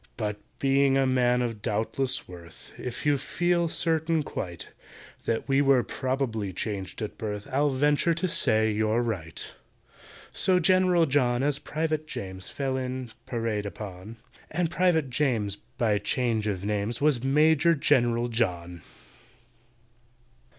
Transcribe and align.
"But, 0.17 0.37
being 0.57 0.97
a 0.97 1.05
man 1.05 1.43
of 1.43 1.61
doubtless 1.61 2.27
worth, 2.27 2.71
If 2.75 3.05
you 3.05 3.19
feel 3.19 3.67
certain 3.67 4.23
quite 4.23 4.69
That 5.25 5.47
we 5.47 5.61
were 5.61 5.83
probably 5.83 6.51
changed 6.53 7.03
at 7.03 7.19
birth, 7.19 7.47
I'll 7.51 7.69
venture 7.69 8.15
to 8.15 8.27
say 8.27 8.71
you're 8.71 9.03
right." 9.03 9.53
So 10.33 10.59
GENERAL 10.59 11.05
JOHN 11.05 11.43
as 11.43 11.59
PRIVATE 11.59 12.07
JAMES 12.07 12.49
Fell 12.49 12.77
in, 12.77 13.11
parade 13.27 13.67
upon; 13.67 14.15
And 14.49 14.71
PRIVATE 14.71 15.11
JAMES, 15.11 15.57
by 15.77 15.99
change 15.99 16.47
of 16.47 16.65
names, 16.65 16.99
Was 16.99 17.23
MAJOR 17.23 17.75
GENERAL 17.75 18.27
JOHN. 18.29 18.81